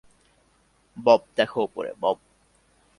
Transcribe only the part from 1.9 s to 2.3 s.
Bob!